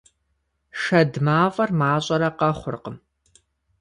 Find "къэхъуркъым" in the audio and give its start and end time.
2.39-2.97